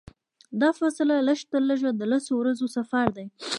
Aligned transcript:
دا 0.61 0.69
فاصله 0.79 1.15
لږترلږه 1.27 1.91
د 1.95 2.01
لسو 2.11 2.31
ورځو 2.37 2.65
سفر 2.75 3.05
دی. 3.17 3.25